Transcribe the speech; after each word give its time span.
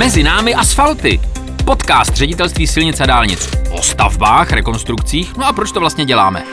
Mezi 0.00 0.22
námi 0.22 0.54
asfalty. 0.54 1.20
Podcast 1.64 2.14
ředitelství 2.14 2.66
silnic 2.66 3.00
a 3.00 3.06
dálnic 3.06 3.50
o 3.70 3.82
stavbách, 3.82 4.52
rekonstrukcích. 4.52 5.36
No 5.36 5.46
a 5.46 5.52
proč 5.52 5.72
to 5.72 5.80
vlastně 5.80 6.04
děláme? 6.04 6.44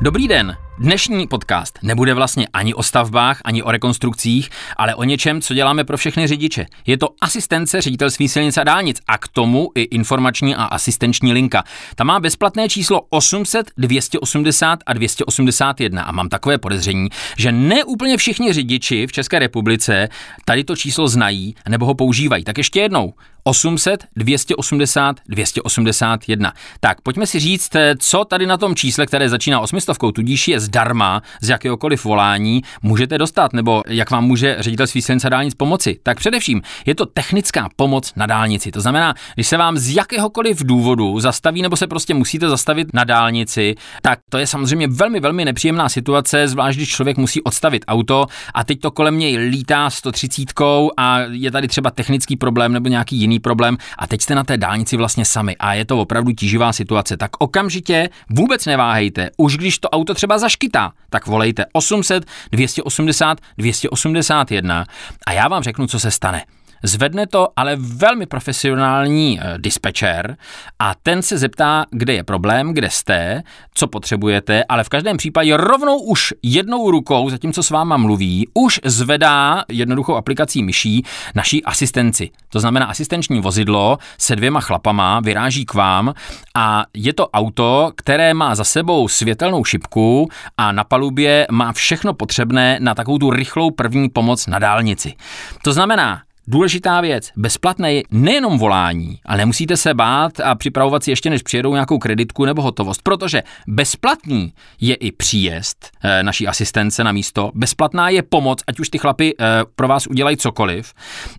Dobrý 0.00 0.28
den. 0.28 0.56
Dnešní 0.78 1.26
podcast 1.26 1.78
nebude 1.82 2.14
vlastně 2.14 2.46
ani 2.52 2.74
o 2.74 2.82
stavbách, 2.82 3.40
ani 3.44 3.62
o 3.62 3.70
rekonstrukcích, 3.70 4.50
ale 4.76 4.94
o 4.94 5.04
něčem, 5.04 5.40
co 5.40 5.54
děláme 5.54 5.84
pro 5.84 5.96
všechny 5.96 6.26
řidiče. 6.26 6.66
Je 6.86 6.98
to 6.98 7.08
asistence 7.20 7.80
ředitelství 7.80 8.28
silnic 8.28 8.58
a 8.58 8.64
dálnic 8.64 9.00
a 9.06 9.18
k 9.18 9.28
tomu 9.28 9.70
i 9.74 9.82
informační 9.82 10.54
a 10.54 10.64
asistenční 10.64 11.32
linka. 11.32 11.64
Ta 11.94 12.04
má 12.04 12.20
bezplatné 12.20 12.68
číslo 12.68 13.00
800 13.10 13.70
280 13.76 14.78
a 14.86 14.92
281 14.92 16.02
a 16.02 16.12
mám 16.12 16.28
takové 16.28 16.58
podezření, 16.58 17.08
že 17.36 17.52
ne 17.52 17.84
úplně 17.84 18.16
všichni 18.16 18.52
řidiči 18.52 19.06
v 19.06 19.12
České 19.12 19.38
republice 19.38 20.08
tady 20.44 20.64
to 20.64 20.76
číslo 20.76 21.08
znají 21.08 21.54
nebo 21.68 21.86
ho 21.86 21.94
používají. 21.94 22.44
Tak 22.44 22.58
ještě 22.58 22.80
jednou. 22.80 23.14
800 23.46 24.04
280 24.16 25.20
281. 25.28 26.52
Tak 26.80 27.00
pojďme 27.00 27.26
si 27.26 27.40
říct, 27.40 27.70
co 27.98 28.24
tady 28.24 28.46
na 28.46 28.56
tom 28.56 28.74
čísle, 28.74 29.06
které 29.06 29.28
začíná 29.28 29.60
osmistovkou, 29.60 30.12
tudíž 30.12 30.48
je 30.48 30.60
zdarma 30.64 31.22
z 31.40 31.48
jakéhokoliv 31.48 32.04
volání, 32.04 32.62
můžete 32.82 33.18
dostat, 33.18 33.52
nebo 33.52 33.82
jak 33.88 34.10
vám 34.10 34.24
může 34.24 34.56
ředitelství 34.58 35.02
silnice 35.02 35.30
dálnic 35.30 35.54
pomoci. 35.54 35.98
Tak 36.02 36.18
především 36.18 36.62
je 36.86 36.94
to 36.94 37.06
technická 37.06 37.68
pomoc 37.76 38.12
na 38.16 38.26
dálnici. 38.26 38.70
To 38.70 38.80
znamená, 38.80 39.14
když 39.34 39.46
se 39.46 39.56
vám 39.56 39.78
z 39.78 39.94
jakéhokoliv 39.94 40.64
důvodu 40.64 41.20
zastaví 41.20 41.62
nebo 41.62 41.76
se 41.76 41.86
prostě 41.86 42.14
musíte 42.14 42.48
zastavit 42.48 42.88
na 42.94 43.04
dálnici, 43.04 43.74
tak 44.02 44.18
to 44.30 44.38
je 44.38 44.46
samozřejmě 44.46 44.88
velmi, 44.88 45.20
velmi 45.20 45.44
nepříjemná 45.44 45.88
situace, 45.88 46.48
zvlášť 46.48 46.76
když 46.76 46.88
člověk 46.88 47.16
musí 47.16 47.42
odstavit 47.42 47.84
auto 47.88 48.26
a 48.54 48.64
teď 48.64 48.80
to 48.80 48.90
kolem 48.90 49.18
něj 49.18 49.36
lítá 49.36 49.90
130 49.90 50.52
a 50.96 51.18
je 51.18 51.50
tady 51.50 51.68
třeba 51.68 51.90
technický 51.90 52.36
problém 52.36 52.72
nebo 52.72 52.88
nějaký 52.88 53.16
jiný 53.16 53.38
problém 53.38 53.76
a 53.98 54.06
teď 54.06 54.20
jste 54.20 54.34
na 54.34 54.44
té 54.44 54.56
dálnici 54.56 54.96
vlastně 54.96 55.24
sami 55.24 55.56
a 55.56 55.74
je 55.74 55.84
to 55.84 55.98
opravdu 55.98 56.32
tíživá 56.32 56.72
situace. 56.72 57.16
Tak 57.16 57.30
okamžitě 57.38 58.08
vůbec 58.30 58.66
neváhejte. 58.66 59.30
Už 59.36 59.56
když 59.56 59.78
to 59.78 59.88
auto 59.88 60.14
třeba 60.14 60.38
zaš 60.38 60.53
zaškytá, 60.54 60.92
tak 61.10 61.26
volejte 61.26 61.64
800 61.72 62.24
280 62.52 63.40
281 63.58 64.86
a 65.26 65.32
já 65.32 65.48
vám 65.48 65.62
řeknu, 65.62 65.86
co 65.86 66.00
se 66.00 66.10
stane. 66.10 66.44
Zvedne 66.82 67.26
to 67.26 67.48
ale 67.56 67.76
velmi 67.76 68.26
profesionální 68.26 69.40
eh, 69.40 69.58
dispečer 69.58 70.36
a 70.78 70.94
ten 71.02 71.22
se 71.22 71.38
zeptá, 71.38 71.84
kde 71.90 72.12
je 72.12 72.24
problém, 72.24 72.74
kde 72.74 72.90
jste, 72.90 73.42
co 73.74 73.86
potřebujete, 73.86 74.64
ale 74.68 74.84
v 74.84 74.88
každém 74.88 75.16
případě 75.16 75.56
rovnou 75.56 75.98
už 75.98 76.34
jednou 76.42 76.90
rukou, 76.90 77.30
zatímco 77.30 77.62
s 77.62 77.70
váma 77.70 77.96
mluví, 77.96 78.48
už 78.54 78.80
zvedá 78.84 79.64
jednoduchou 79.68 80.14
aplikací 80.14 80.62
myší 80.62 81.04
naší 81.34 81.64
asistenci. 81.64 82.30
To 82.48 82.60
znamená 82.60 82.86
asistenční 82.86 83.40
vozidlo 83.40 83.98
se 84.18 84.36
dvěma 84.36 84.60
chlapama 84.60 85.20
vyráží 85.20 85.64
k 85.64 85.74
vám 85.74 86.14
a 86.54 86.84
je 86.94 87.12
to 87.12 87.28
auto, 87.28 87.92
které 87.96 88.34
má 88.34 88.54
za 88.54 88.64
sebou 88.64 89.08
světelnou 89.08 89.64
šipku 89.64 90.28
a 90.56 90.72
na 90.72 90.84
palubě 90.84 91.46
má 91.50 91.72
všechno 91.72 92.14
potřebné 92.14 92.78
na 92.80 92.94
takovou 92.94 93.18
tu 93.18 93.30
rychlou 93.30 93.70
první 93.70 94.08
pomoc 94.08 94.46
na 94.46 94.58
dálnici. 94.58 95.14
To 95.62 95.72
znamená, 95.72 96.22
Důležitá 96.46 97.00
věc, 97.00 97.30
bezplatné 97.36 97.94
je 97.94 98.02
nejenom 98.10 98.58
volání, 98.58 99.20
ale 99.26 99.38
nemusíte 99.38 99.76
se 99.76 99.94
bát 99.94 100.40
a 100.40 100.54
připravovat 100.54 101.04
si 101.04 101.10
ještě, 101.10 101.30
než 101.30 101.42
přijedou 101.42 101.72
nějakou 101.72 101.98
kreditku 101.98 102.44
nebo 102.44 102.62
hotovost, 102.62 103.02
protože 103.02 103.42
bezplatný 103.68 104.52
je 104.80 104.94
i 104.94 105.12
příjezd 105.12 105.90
e, 106.02 106.22
naší 106.22 106.48
asistence 106.48 107.04
na 107.04 107.12
místo, 107.12 107.50
bezplatná 107.54 108.08
je 108.08 108.22
pomoc, 108.22 108.62
ať 108.66 108.80
už 108.80 108.88
ty 108.88 108.98
chlapy 108.98 109.34
e, 109.40 109.44
pro 109.76 109.88
vás 109.88 110.06
udělají 110.06 110.36
cokoliv 110.36 110.92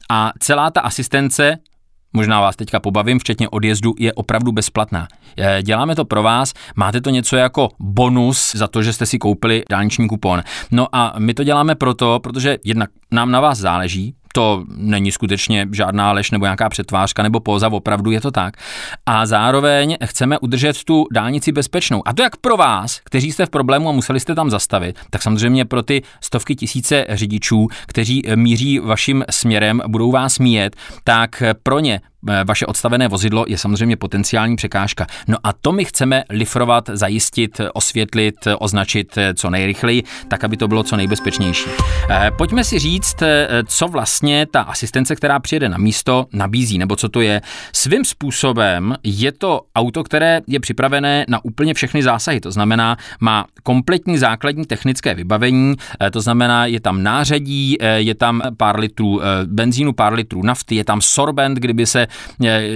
a 0.10 0.32
celá 0.40 0.72
ta 0.72 0.82
asistence 0.82 1.58
možná 2.16 2.42
vás 2.42 2.56
teďka 2.56 2.80
pobavím, 2.80 3.20
včetně 3.20 3.50
odjezdu, 3.50 3.94
je 4.00 4.14
opravdu 4.14 4.52
bezplatná. 4.52 5.08
Eh, 5.38 5.64
děláme 5.64 5.96
to 5.96 6.06
pro 6.06 6.24
vás, 6.24 6.54
máte 6.76 7.02
to 7.02 7.10
něco 7.10 7.36
jako 7.36 7.70
bonus 7.80 8.56
za 8.56 8.68
to, 8.68 8.84
že 8.84 8.94
jste 8.94 9.06
si 9.06 9.20
koupili 9.20 9.64
dálniční 9.70 10.08
kupon. 10.08 10.44
No 10.72 10.88
a 10.96 11.14
my 11.20 11.34
to 11.34 11.44
děláme 11.44 11.76
proto, 11.76 12.20
protože 12.24 12.58
jednak 12.64 12.90
nám 13.12 13.32
na 13.32 13.40
vás 13.40 13.58
záleží, 13.58 14.16
to 14.36 14.64
není 14.76 15.12
skutečně 15.12 15.68
žádná 15.72 16.12
lež 16.12 16.32
nebo 16.32 16.46
nějaká 16.46 16.70
přetvářka 16.70 17.24
nebo 17.24 17.40
póza, 17.40 17.68
opravdu 17.68 18.12
je 18.12 18.22
to 18.22 18.32
tak. 18.32 18.54
A 19.06 19.26
zároveň 19.26 19.98
chceme 20.06 20.40
udržet 20.40 20.84
tu 20.84 21.06
dálnici 21.12 21.52
bezpečnou. 21.52 22.02
A 22.06 22.14
to 22.14 22.22
jak 22.22 22.38
pro 22.38 22.58
vás, 22.58 23.02
kteří 23.04 23.32
jste 23.32 23.46
v 23.46 23.50
problému 23.50 23.90
a 23.90 23.92
museli 23.92 24.20
jste 24.20 24.36
tam 24.36 24.50
zastavit, 24.50 25.00
tak 25.10 25.22
samozřejmě 25.22 25.66
pro 25.66 25.84
ty 25.84 26.02
stovky 26.22 26.56
tisíce 26.56 27.06
řidičů, 27.10 27.68
kteří 27.88 28.22
míří 28.36 28.80
vaším 28.80 29.24
směrem, 29.30 29.82
budou 29.88 30.12
vás 30.12 30.40
míjet, 30.40 30.76
tak 31.04 31.44
pro 31.64 31.80
ně 31.80 32.02
Eh, 32.30 32.44
vaše 32.44 32.66
odstavené 32.66 33.08
vozidlo 33.08 33.46
je 33.48 33.58
samozřejmě 33.58 33.98
potenciální 33.98 34.56
překážka. 34.56 35.08
No 35.28 35.38
a 35.44 35.54
to 35.54 35.72
my 35.72 35.86
chceme 35.86 36.24
lifrovat, 36.30 36.90
zajistit, 36.94 37.62
osvětlit, 37.74 38.36
označit 38.60 39.18
eh, 39.18 39.34
co 39.34 39.50
nejrychleji, 39.50 40.04
tak 40.28 40.44
aby 40.44 40.58
to 40.58 40.68
bylo 40.68 40.84
co 40.84 40.96
nejbezpečnější. 40.96 41.70
Eh, 42.10 42.32
pojďme 42.38 42.64
si 42.64 42.80
říct, 42.80 43.24
co 43.68 43.88
vlastně 43.88 44.25
ta 44.52 44.62
asistence, 44.62 45.16
která 45.16 45.40
přijede 45.40 45.70
na 45.70 45.78
místo, 45.78 46.26
nabízí, 46.34 46.78
nebo 46.78 46.96
co 46.96 47.10
to 47.10 47.22
je. 47.22 47.42
Svým 47.74 48.06
způsobem 48.06 48.96
je 49.04 49.32
to 49.32 49.62
auto, 49.76 50.04
které 50.04 50.42
je 50.48 50.60
připravené 50.60 51.26
na 51.28 51.46
úplně 51.46 51.74
všechny 51.74 52.04
zásahy, 52.04 52.40
to 52.40 52.52
znamená, 52.52 52.98
má 53.20 53.46
kompletní 53.64 54.18
základní 54.18 54.66
technické 54.66 55.14
vybavení, 55.16 55.76
to 56.12 56.22
znamená, 56.22 56.66
je 56.66 56.80
tam 56.80 57.04
nářadí, 57.04 57.78
je 57.96 58.16
tam 58.16 58.42
pár 58.58 58.80
litrů 58.80 59.22
benzínu, 59.46 59.94
pár 59.94 60.14
litrů 60.14 60.44
nafty, 60.44 60.76
je 60.76 60.84
tam 60.84 61.02
sorbent, 61.02 61.58
kdyby 61.58 61.86
se 61.86 62.08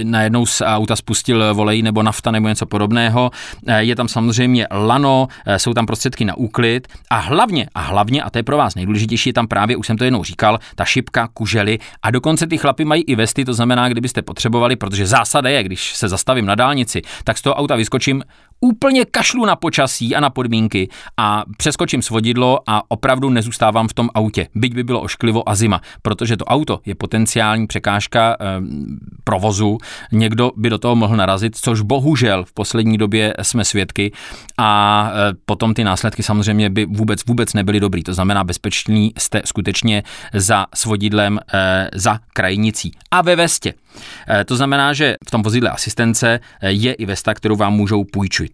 najednou 0.02 0.46
z 0.46 0.62
auta 0.64 0.96
spustil 0.96 1.54
volej 1.54 1.82
nebo 1.82 2.02
nafta 2.02 2.30
nebo 2.30 2.48
něco 2.48 2.66
podobného. 2.66 3.30
Eh, 3.66 3.82
je 3.82 3.96
tam 3.96 4.08
samozřejmě 4.08 4.66
lano, 4.70 5.28
eh, 5.46 5.58
jsou 5.58 5.74
tam 5.74 5.86
prostředky 5.86 6.24
na 6.24 6.34
úklid 6.34 6.88
a 7.10 7.18
hlavně, 7.18 7.68
a 7.74 7.80
hlavně, 7.80 8.22
a 8.22 8.30
to 8.30 8.38
je 8.38 8.42
pro 8.42 8.56
vás 8.56 8.74
nejdůležitější, 8.74 9.28
je 9.28 9.34
tam 9.34 9.48
právě, 9.48 9.76
už 9.76 9.86
jsem 9.86 9.96
to 9.96 10.04
jednou 10.04 10.24
říkal, 10.24 10.58
ta 10.74 10.84
šipka, 10.84 11.28
kužely 11.40 11.78
a 12.02 12.10
dokonce 12.10 12.46
ty 12.46 12.58
chlapy 12.58 12.84
mají 12.84 13.02
i 13.02 13.14
vesty, 13.16 13.44
to 13.44 13.54
znamená, 13.54 13.88
kdybyste 13.88 14.22
potřebovali, 14.22 14.76
protože 14.76 15.06
zásada 15.06 15.48
je, 15.48 15.62
když 15.62 15.96
se 15.96 16.08
zastavím 16.08 16.46
na 16.46 16.54
dálnici, 16.54 17.02
tak 17.24 17.38
z 17.38 17.42
toho 17.42 17.54
auta 17.54 17.76
vyskočím, 17.76 18.22
úplně 18.60 19.04
kašlu 19.04 19.46
na 19.46 19.56
počasí 19.56 20.16
a 20.16 20.20
na 20.20 20.30
podmínky 20.30 20.88
a 21.16 21.44
přeskočím 21.56 22.02
svodidlo 22.02 22.58
a 22.66 22.90
opravdu 22.90 23.30
nezůstávám 23.30 23.88
v 23.88 23.94
tom 23.94 24.08
autě, 24.14 24.48
byť 24.54 24.74
by 24.74 24.84
bylo 24.84 25.00
ošklivo 25.00 25.48
a 25.48 25.54
zima, 25.54 25.80
protože 26.02 26.36
to 26.36 26.44
auto 26.44 26.80
je 26.86 26.94
potenciální 26.94 27.66
překážka 27.66 28.36
e, 28.40 28.44
provozu, 29.24 29.78
někdo 30.12 30.50
by 30.56 30.70
do 30.70 30.78
toho 30.78 30.96
mohl 30.96 31.16
narazit, 31.16 31.56
což 31.56 31.80
bohužel 31.80 32.44
v 32.44 32.52
poslední 32.52 32.98
době 32.98 33.34
jsme 33.42 33.64
svědky 33.64 34.12
a 34.58 35.10
e, 35.12 35.34
potom 35.44 35.74
ty 35.74 35.84
následky 35.84 36.22
samozřejmě 36.22 36.70
by 36.70 36.86
vůbec 36.86 37.26
vůbec 37.26 37.54
nebyly 37.54 37.80
dobrý. 37.80 38.02
To 38.02 38.14
znamená, 38.14 38.44
bezpeční 38.44 39.12
jste 39.18 39.42
skutečně 39.44 40.02
za 40.34 40.66
svodidlem, 40.74 41.40
e, 41.54 41.88
za 41.94 42.18
krajnicí 42.32 42.92
a 43.10 43.22
ve 43.22 43.36
vestě. 43.36 43.74
E, 44.28 44.44
to 44.44 44.56
znamená, 44.56 44.92
že 44.92 45.16
v 45.28 45.30
tom 45.30 45.42
vozidle 45.42 45.70
asistence 45.70 46.40
je 46.62 46.92
i 46.92 47.06
vesta, 47.06 47.34
kterou 47.34 47.56
vám 47.56 47.72
můžou 47.72 48.04
půjčit. 48.04 48.49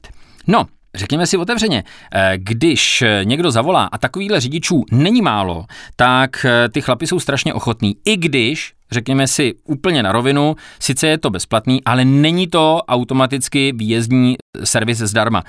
No, 0.46 0.66
Řekněme 0.96 1.26
si 1.26 1.36
otevřeně, 1.36 1.84
eh, 2.12 2.32
když 2.36 3.04
někdo 3.24 3.50
zavolá 3.50 3.84
a 3.84 3.98
takovýhle 3.98 4.40
řidičů 4.40 4.84
není 4.92 5.22
málo, 5.22 5.64
tak 5.96 6.44
eh, 6.44 6.68
ty 6.68 6.80
chlapy 6.80 7.06
jsou 7.06 7.20
strašně 7.20 7.54
ochotní. 7.54 7.96
I 8.04 8.16
když, 8.16 8.72
řekněme 8.90 9.26
si 9.26 9.54
úplně 9.64 10.02
na 10.02 10.12
rovinu, 10.12 10.56
sice 10.80 11.06
je 11.06 11.18
to 11.18 11.30
bezplatný, 11.30 11.84
ale 11.84 12.04
není 12.04 12.46
to 12.46 12.80
automaticky 12.88 13.72
výjezdní 13.76 14.36
servis 14.64 14.98
zdarma. 14.98 15.42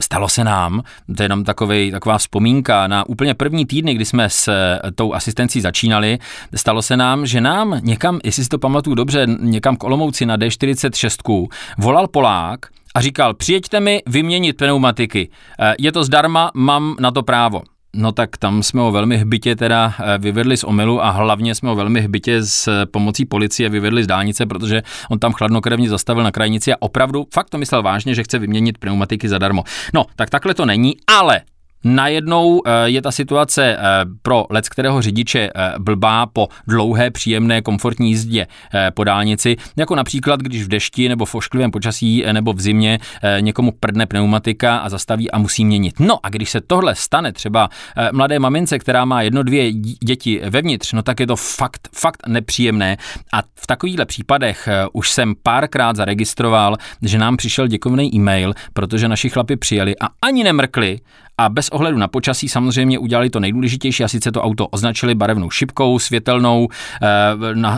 Stalo 0.00 0.28
se 0.28 0.44
nám, 0.44 0.82
to 1.16 1.22
je 1.22 1.24
jenom 1.24 1.44
takový, 1.44 1.90
taková 1.90 2.18
vzpomínka, 2.18 2.86
na 2.86 3.08
úplně 3.08 3.34
první 3.34 3.66
týdny, 3.66 3.94
kdy 3.94 4.04
jsme 4.04 4.30
s 4.30 4.48
eh, 4.48 4.90
tou 4.94 5.14
asistencí 5.14 5.60
začínali, 5.60 6.18
stalo 6.54 6.82
se 6.82 6.96
nám, 6.96 7.26
že 7.26 7.40
nám 7.40 7.80
někam, 7.82 8.20
jestli 8.24 8.44
si 8.44 8.48
to 8.48 8.58
pamatuju 8.58 8.94
dobře, 8.94 9.26
někam 9.40 9.76
k 9.76 9.84
Olomouci 9.84 10.26
na 10.26 10.36
D46 10.36 11.46
volal 11.78 12.08
Polák, 12.08 12.66
a 12.94 13.00
říkal, 13.00 13.34
přijeďte 13.34 13.80
mi 13.80 14.02
vyměnit 14.06 14.56
pneumatiky. 14.56 15.28
Eh, 15.60 15.74
je 15.78 15.92
to 15.92 16.04
zdarma, 16.04 16.50
mám 16.54 16.96
na 17.00 17.10
to 17.10 17.22
právo. 17.22 17.62
No 17.96 18.12
tak 18.12 18.36
tam 18.36 18.62
jsme 18.62 18.80
ho 18.80 18.92
velmi 18.92 19.16
hbitě 19.16 19.56
teda 19.56 19.94
eh, 19.98 20.18
vyvedli 20.18 20.56
z 20.56 20.64
omylu 20.64 21.04
a 21.04 21.10
hlavně 21.10 21.54
jsme 21.54 21.68
ho 21.68 21.74
velmi 21.74 22.00
hbitě 22.00 22.42
s 22.42 22.86
pomocí 22.86 23.24
policie 23.24 23.68
vyvedli 23.68 24.04
z 24.04 24.06
dálnice, 24.06 24.46
protože 24.46 24.82
on 25.10 25.18
tam 25.18 25.32
chladnokrevně 25.32 25.88
zastavil 25.88 26.24
na 26.24 26.30
krajnici 26.30 26.72
a 26.72 26.76
opravdu 26.80 27.26
fakt 27.34 27.50
to 27.50 27.58
myslel 27.58 27.82
vážně, 27.82 28.14
že 28.14 28.22
chce 28.22 28.38
vyměnit 28.38 28.78
pneumatiky 28.78 29.28
zadarmo. 29.28 29.64
No, 29.94 30.04
tak 30.16 30.30
takhle 30.30 30.54
to 30.54 30.66
není, 30.66 30.96
ale 31.06 31.40
najednou 31.84 32.62
je 32.84 33.02
ta 33.02 33.10
situace 33.10 33.76
pro 34.22 34.46
let 34.50 34.68
kterého 34.68 35.02
řidiče 35.02 35.50
blbá 35.78 36.26
po 36.26 36.48
dlouhé, 36.66 37.10
příjemné, 37.10 37.62
komfortní 37.62 38.08
jízdě 38.08 38.46
po 38.94 39.04
dálnici, 39.04 39.56
jako 39.76 39.94
například, 39.94 40.40
když 40.40 40.64
v 40.64 40.68
dešti 40.68 41.08
nebo 41.08 41.24
v 41.24 41.34
ošklivém 41.34 41.70
počasí 41.70 42.24
nebo 42.32 42.52
v 42.52 42.60
zimě 42.60 42.98
někomu 43.40 43.72
prdne 43.80 44.06
pneumatika 44.06 44.76
a 44.76 44.88
zastaví 44.88 45.30
a 45.30 45.38
musí 45.38 45.64
měnit. 45.64 46.00
No 46.00 46.18
a 46.22 46.28
když 46.28 46.50
se 46.50 46.60
tohle 46.60 46.94
stane 46.94 47.32
třeba 47.32 47.68
mladé 48.12 48.38
mamince, 48.38 48.78
která 48.78 49.04
má 49.04 49.22
jedno, 49.22 49.42
dvě 49.42 49.72
děti 50.04 50.40
vevnitř, 50.44 50.92
no 50.92 51.02
tak 51.02 51.20
je 51.20 51.26
to 51.26 51.36
fakt, 51.36 51.88
fakt 51.92 52.28
nepříjemné. 52.28 52.96
A 53.32 53.42
v 53.54 53.66
takovýchhle 53.66 54.06
případech 54.06 54.68
už 54.92 55.10
jsem 55.10 55.34
párkrát 55.42 55.96
zaregistroval, 55.96 56.76
že 57.02 57.18
nám 57.18 57.36
přišel 57.36 57.66
děkovný 57.66 58.14
e-mail, 58.14 58.54
protože 58.72 59.08
naši 59.08 59.30
chlapi 59.30 59.56
přijeli 59.56 59.94
a 60.00 60.08
ani 60.22 60.44
nemrkli 60.44 61.00
a 61.38 61.48
bez 61.48 61.68
ohledu 61.68 61.98
na 61.98 62.08
počasí 62.08 62.48
samozřejmě 62.48 62.98
udělali 62.98 63.30
to 63.30 63.40
nejdůležitější 63.40 64.04
a 64.04 64.08
sice 64.08 64.32
to 64.32 64.42
auto 64.42 64.66
označili 64.66 65.14
barevnou 65.14 65.50
šipkou, 65.50 65.98
světelnou, 65.98 66.68
eh, 67.02 67.06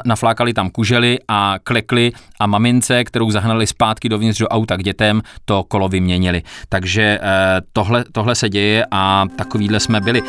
naflákali 0.05 0.53
tam 0.53 0.71
kužely 0.71 1.19
a 1.29 1.55
klekli 1.65 2.13
a 2.41 2.47
mamince, 2.47 3.05
kterou 3.05 3.31
zahnali 3.31 3.67
zpátky 3.67 4.09
dovnitř 4.09 4.39
do 4.39 4.49
auta 4.49 4.77
k 4.77 4.83
dětem, 4.83 5.23
to 5.45 5.65
kolo 5.65 5.89
vyměnili. 5.89 6.43
Takže 6.69 7.19
eh, 7.23 7.61
tohle, 7.73 8.05
tohle 8.13 8.35
se 8.35 8.49
děje 8.49 8.87
a 8.91 9.27
takovýhle 9.37 9.81
jsme 9.81 10.01
byli. 10.01 10.23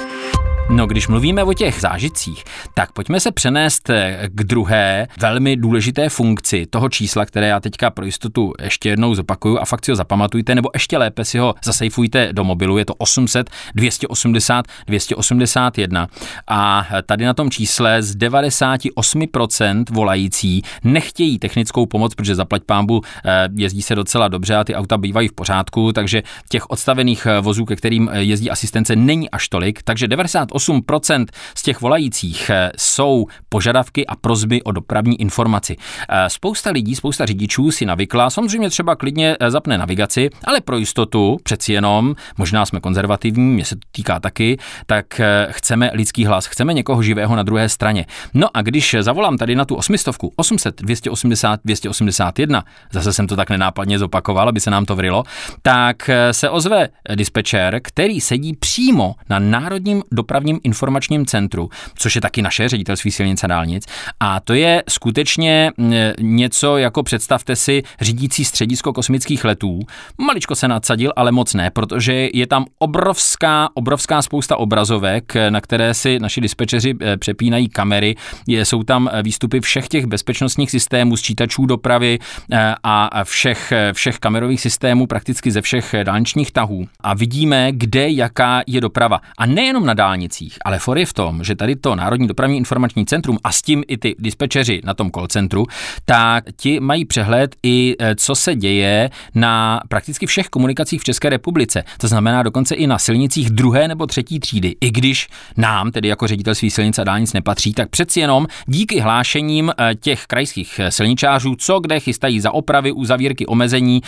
No, 0.69 0.87
když 0.87 1.07
mluvíme 1.07 1.43
o 1.43 1.53
těch 1.53 1.81
zážitcích, 1.81 2.43
tak 2.73 2.91
pojďme 2.91 3.19
se 3.19 3.31
přenést 3.31 3.89
eh, 3.89 4.29
k 4.29 4.43
druhé 4.43 5.07
velmi 5.21 5.55
důležité 5.55 6.09
funkci 6.09 6.65
toho 6.65 6.89
čísla, 6.89 7.25
které 7.25 7.47
já 7.47 7.59
teďka 7.59 7.89
pro 7.89 8.05
jistotu 8.05 8.53
ještě 8.63 8.89
jednou 8.89 9.15
zopakuju 9.15 9.59
a 9.59 9.65
fakt 9.65 9.85
si 9.85 9.91
ho 9.91 9.95
zapamatujte, 9.95 10.55
nebo 10.55 10.69
ještě 10.73 10.97
lépe 10.97 11.25
si 11.25 11.37
ho 11.37 11.55
zasejfujte 11.63 12.33
do 12.33 12.43
mobilu. 12.43 12.77
Je 12.77 12.85
to 12.85 12.93
800 13.17 13.49
280 13.75 14.65
281. 14.87 16.07
A 16.47 16.87
tady 17.05 17.25
na 17.25 17.33
tom 17.33 17.49
čísle 17.49 18.01
z 18.01 18.15
98% 18.17 19.83
volající 19.91 20.61
nechtějí 20.83 21.39
technickou 21.39 21.85
pomoc, 21.85 22.15
protože 22.15 22.35
zaplať 22.35 22.63
pámbu 22.63 23.01
eh, 23.25 23.49
jezdí 23.55 23.81
se 23.81 23.95
docela 23.95 24.27
dobře 24.27 24.55
a 24.55 24.63
ty 24.63 24.75
auta 24.75 24.97
bývají 24.97 25.27
v 25.27 25.33
pořádku, 25.33 25.93
takže 25.93 26.23
těch 26.49 26.69
odstavených 26.69 27.25
eh, 27.25 27.39
vozů, 27.39 27.65
ke 27.65 27.75
kterým 27.75 28.09
jezdí 28.13 28.51
asistence, 28.51 28.95
není 28.95 29.29
až 29.29 29.49
tolik. 29.49 29.83
Takže 29.83 30.07
90 30.07 30.51
8% 30.51 31.25
z 31.55 31.61
těch 31.61 31.81
volajících 31.81 32.49
eh, 32.49 32.71
jsou 32.77 33.27
požadavky 33.49 34.07
a 34.07 34.15
prozby 34.15 34.63
o 34.63 34.71
dopravní 34.71 35.21
informaci. 35.21 35.75
Eh, 36.09 36.29
spousta 36.29 36.69
lidí, 36.69 36.95
spousta 36.95 37.25
řidičů 37.25 37.71
si 37.71 37.85
navykla, 37.85 38.29
samozřejmě 38.29 38.69
třeba 38.69 38.95
klidně 38.95 39.37
eh, 39.39 39.51
zapne 39.51 39.77
navigaci, 39.77 40.29
ale 40.43 40.61
pro 40.61 40.77
jistotu 40.77 41.37
přeci 41.43 41.73
jenom, 41.73 42.15
možná 42.37 42.65
jsme 42.65 42.79
konzervativní, 42.79 43.06
mě 43.31 43.65
se 43.65 43.75
to 43.75 43.81
týká 43.91 44.19
taky, 44.19 44.57
tak 44.85 45.21
chceme 45.49 45.91
lidský 45.93 46.25
hlas, 46.25 46.45
chceme 46.45 46.73
někoho 46.73 47.03
živého 47.03 47.35
na 47.35 47.43
druhé 47.43 47.69
straně. 47.69 48.05
No 48.33 48.47
a 48.53 48.61
když 48.61 48.95
zavolám 48.99 49.37
tady 49.37 49.55
na 49.55 49.65
tu 49.65 49.75
osmistovku 49.75 50.33
800 50.35 50.81
280 50.81 51.59
281, 51.65 52.63
zase 52.91 53.13
jsem 53.13 53.27
to 53.27 53.35
tak 53.35 53.49
nenápadně 53.49 53.99
zopakoval, 53.99 54.49
aby 54.49 54.59
se 54.59 54.71
nám 54.71 54.85
to 54.85 54.95
vrilo, 54.95 55.23
tak 55.61 56.09
se 56.31 56.49
ozve 56.49 56.89
dispečer, 57.15 57.79
který 57.83 58.21
sedí 58.21 58.55
přímo 58.55 59.15
na 59.29 59.39
Národním 59.39 60.03
dopravním 60.11 60.59
informačním 60.63 61.25
centru, 61.25 61.69
což 61.95 62.15
je 62.15 62.21
taky 62.21 62.41
naše 62.41 62.69
ředitelství 62.69 63.11
silnic 63.11 63.43
a 63.43 63.47
dálnic. 63.47 63.85
A 64.19 64.39
to 64.39 64.53
je 64.53 64.83
skutečně 64.89 65.71
něco 66.19 66.77
jako 66.77 67.03
představte 67.03 67.55
si 67.55 67.83
řídící 68.01 68.45
středisko 68.45 68.93
kosmických 68.93 69.45
letů. 69.45 69.79
Maličko 70.17 70.55
se 70.55 70.67
nadsadil, 70.67 71.13
ale 71.15 71.31
moc 71.31 71.53
ne, 71.53 71.69
protože 71.69 72.29
je 72.33 72.47
tam 72.47 72.65
obrovská, 72.97 73.69
obrovská 73.73 74.21
spousta 74.21 74.57
obrazovek, 74.57 75.33
na 75.49 75.61
které 75.61 75.93
si 75.93 76.19
naši 76.19 76.41
dispečeři 76.41 76.95
eh, 77.01 77.17
přepínají 77.17 77.69
kamery. 77.69 78.15
Jsou 78.47 78.83
tam 78.83 79.09
výstupy 79.23 79.59
všech 79.59 79.87
těch 79.87 80.05
bezpečnostních 80.05 80.71
systémů, 80.71 81.17
sčítačů 81.17 81.65
dopravy 81.65 82.19
eh, 82.51 82.75
a 82.83 83.23
všech, 83.23 83.73
všech 83.93 84.19
kamerových 84.19 84.61
systémů 84.61 85.07
prakticky 85.07 85.51
ze 85.51 85.61
všech 85.61 85.95
dálničních 86.03 86.51
tahů. 86.51 86.87
A 87.01 87.13
vidíme, 87.13 87.71
kde 87.71 88.09
jaká 88.09 88.61
je 88.67 88.81
doprava. 88.81 89.21
A 89.37 89.45
nejenom 89.45 89.85
na 89.85 89.93
dálnicích. 89.93 90.57
Ale 90.65 90.79
for 90.79 90.97
je 90.97 91.05
v 91.05 91.13
tom, 91.13 91.43
že 91.43 91.55
tady 91.55 91.75
to 91.75 91.95
Národní 91.95 92.27
dopravní 92.27 92.57
informační 92.57 93.05
centrum 93.05 93.37
a 93.43 93.51
s 93.51 93.61
tím 93.61 93.83
i 93.87 93.97
ty 93.97 94.15
dispečeři 94.19 94.81
na 94.83 94.93
tom 94.93 95.11
call 95.11 95.27
centru, 95.27 95.65
tak 96.05 96.43
ti 96.55 96.79
mají 96.79 97.05
přehled 97.05 97.55
i 97.63 97.95
co 98.15 98.35
se 98.35 98.55
děje 98.55 99.09
na 99.35 99.81
prakticky 99.89 100.25
všech 100.25 100.47
komunikacích 100.47 101.01
v 101.01 101.03
České 101.03 101.29
republice. 101.29 101.83
To 101.97 102.07
znamená 102.07 102.43
dokonce 102.43 102.75
i 102.75 102.86
na 102.87 102.97
silnicích 102.97 103.49
druhé 103.49 103.87
nebo 103.87 104.05
třetí 104.05 104.39
třídy. 104.39 104.75
I 104.81 104.91
když 104.91 105.27
nám, 105.57 105.91
tedy 105.91 106.07
jako 106.07 106.27
ředitelství 106.27 106.69
silnic 106.69 106.99
a 106.99 107.03
dálnic 107.03 107.33
nepatří, 107.33 107.73
tak 107.73 107.89
přeci 107.89 108.19
jenom 108.19 108.47
díky 108.65 108.99
hlášením 108.99 109.71
e, 109.71 109.95
těch 109.95 110.25
krajských 110.25 110.79
e, 110.79 110.91
silničářů, 110.91 111.55
co 111.55 111.79
kde 111.79 111.99
chystají 111.99 112.39
za 112.39 112.51
opravy, 112.51 112.91
uzavírky, 112.91 113.45
omezení 113.45 114.01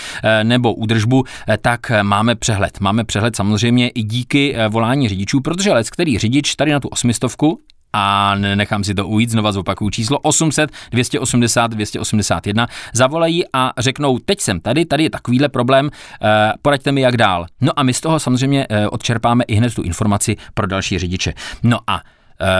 nebo 0.43 0.73
údržbu, 0.73 1.23
tak 1.61 1.91
máme 2.01 2.35
přehled. 2.35 2.79
Máme 2.79 3.03
přehled 3.03 3.35
samozřejmě 3.35 3.89
i 3.89 4.03
díky 4.03 4.55
volání 4.69 5.09
řidičů, 5.09 5.41
protože 5.41 5.73
lec, 5.73 5.89
který 5.89 6.17
řidič 6.17 6.55
tady 6.55 6.71
na 6.71 6.79
tu 6.79 6.87
osmistovku 6.87 7.59
a 7.93 8.35
nechám 8.35 8.83
si 8.83 8.93
to 8.93 9.07
ujít, 9.07 9.29
znova 9.29 9.51
zopakuju 9.51 9.89
číslo 9.89 10.19
800 10.19 10.71
280 10.91 11.67
281, 11.67 12.67
zavolají 12.93 13.43
a 13.53 13.73
řeknou, 13.77 14.19
teď 14.19 14.41
jsem 14.41 14.59
tady, 14.59 14.85
tady 14.85 15.03
je 15.03 15.09
takovýhle 15.09 15.49
problém, 15.49 15.89
eh, 16.21 16.53
poraďte 16.61 16.91
mi 16.91 17.01
jak 17.01 17.17
dál. 17.17 17.45
No 17.61 17.79
a 17.79 17.83
my 17.83 17.93
z 17.93 18.01
toho 18.01 18.19
samozřejmě 18.19 18.67
eh, 18.69 18.87
odčerpáme 18.87 19.43
i 19.43 19.55
hned 19.55 19.75
tu 19.75 19.81
informaci 19.81 20.35
pro 20.53 20.67
další 20.67 20.99
řidiče. 20.99 21.33
No 21.63 21.79
a 21.87 22.01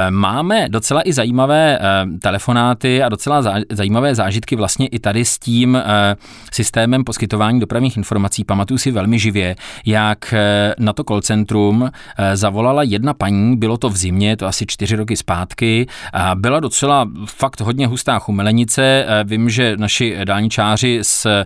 máme 0.09 0.69
docela 0.69 1.01
i 1.05 1.13
zajímavé 1.13 1.79
eh, 1.81 2.19
telefonáty 2.19 3.03
a 3.03 3.09
docela 3.09 3.43
zajímavé 3.71 4.15
zážitky 4.15 4.55
vlastně 4.55 4.87
i 4.87 4.99
tady 4.99 5.25
s 5.25 5.39
tím 5.39 5.75
eh, 5.75 6.15
systémem 6.51 7.03
poskytování 7.03 7.59
dopravních 7.59 7.97
informací. 7.97 8.43
Pamatuju 8.43 8.77
si 8.77 8.91
velmi 8.91 9.19
živě, 9.19 9.55
jak 9.85 10.33
na 10.79 10.93
to 10.93 11.03
call 11.03 11.21
centrum 11.21 11.89
zavolala 12.33 12.83
jedna 12.83 13.13
paní, 13.13 13.57
bylo 13.57 13.77
to 13.77 13.89
v 13.89 13.97
zimě, 13.97 14.37
to 14.37 14.47
asi 14.47 14.65
čtyři 14.67 14.95
roky 14.95 15.17
zpátky, 15.17 15.87
a 16.13 16.35
byla 16.35 16.59
docela 16.59 17.09
fakt 17.25 17.61
hodně 17.61 17.87
hustá 17.87 18.19
chumelenice. 18.19 19.05
Vím, 19.23 19.49
že 19.49 19.77
naši 19.77 20.17
dálničáři 20.23 20.99
s, 21.01 21.43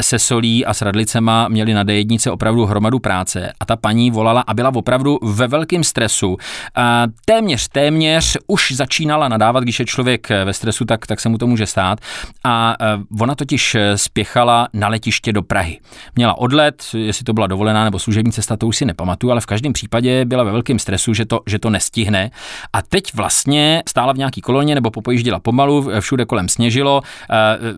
se 0.00 0.18
solí 0.18 0.66
a 0.66 0.74
s 0.74 0.82
radlicema 0.82 1.48
měli 1.48 1.74
na 1.74 1.84
D1 1.84 2.32
opravdu 2.32 2.66
hromadu 2.66 2.98
práce 2.98 3.52
a 3.60 3.64
ta 3.64 3.76
paní 3.76 4.10
volala 4.10 4.40
a 4.46 4.54
byla 4.54 4.74
opravdu 4.74 5.18
ve 5.22 5.48
velkém 5.48 5.84
stresu. 5.84 6.36
A 6.74 7.06
téměř 7.24 7.69
téměř 7.72 8.36
už 8.46 8.72
začínala 8.72 9.28
nadávat, 9.28 9.62
když 9.62 9.80
je 9.80 9.86
člověk 9.86 10.30
eh, 10.30 10.44
ve 10.44 10.52
stresu, 10.52 10.84
tak, 10.84 11.06
tak 11.06 11.20
se 11.20 11.28
mu 11.28 11.38
to 11.38 11.46
může 11.46 11.66
stát. 11.66 12.00
A 12.44 12.76
eh, 12.80 12.86
ona 13.20 13.34
totiž 13.34 13.74
eh, 13.74 13.98
spěchala 13.98 14.68
na 14.72 14.88
letiště 14.88 15.32
do 15.32 15.42
Prahy. 15.42 15.78
Měla 16.16 16.38
odlet, 16.38 16.82
jestli 16.96 17.24
to 17.24 17.32
byla 17.32 17.46
dovolená 17.46 17.84
nebo 17.84 17.98
služební 17.98 18.32
cesta, 18.32 18.56
to 18.56 18.66
už 18.66 18.76
si 18.76 18.84
nepamatuju, 18.84 19.30
ale 19.30 19.40
v 19.40 19.46
každém 19.46 19.72
případě 19.72 20.24
byla 20.24 20.44
ve 20.44 20.52
velkém 20.52 20.78
stresu, 20.78 21.14
že 21.14 21.26
to, 21.26 21.40
že 21.46 21.58
to 21.58 21.70
nestihne. 21.70 22.30
A 22.72 22.82
teď 22.82 23.14
vlastně 23.14 23.82
stála 23.88 24.12
v 24.12 24.18
nějaký 24.18 24.40
koloně 24.40 24.74
nebo 24.74 24.90
popojížděla 24.90 25.40
pomalu, 25.40 25.90
všude 26.00 26.24
kolem 26.24 26.48
sněžilo, 26.48 27.02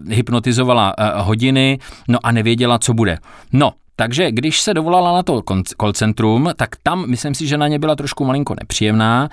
hypnotizovala 0.08 0.94
hodiny, 1.16 1.78
no 2.08 2.18
a 2.22 2.32
nevěděla, 2.32 2.78
co 2.78 2.94
bude. 2.94 3.18
No, 3.52 3.72
takže 3.96 4.30
když 4.30 4.60
se 4.60 4.74
dovolala 4.74 5.12
na 5.12 5.22
to 5.22 5.42
call 5.80 5.92
centrum, 5.92 6.50
tak 6.56 6.68
tam 6.82 7.10
myslím 7.10 7.34
si, 7.34 7.46
že 7.46 7.58
na 7.58 7.68
ně 7.68 7.78
byla 7.78 7.96
trošku 7.96 8.24
malinko 8.24 8.54
nepříjemná. 8.60 9.28